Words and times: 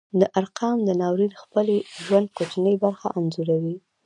دا 0.19 0.27
ارقام 0.39 0.77
د 0.87 0.89
ناورین 1.01 1.31
ځپلي 1.41 1.77
ژوند 2.05 2.27
کوچنۍ 2.37 2.75
برخه 2.83 3.07
انځوروي. 3.17 3.75